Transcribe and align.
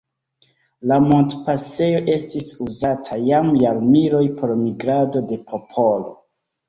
La 0.91 0.95
montpasejo 1.09 1.99
estis 2.15 2.49
uzata 2.67 3.19
jam 3.27 3.53
jarmiloj 3.65 4.23
por 4.41 4.55
migrado 4.67 5.23
de 5.33 5.39
popolo. 5.53 6.15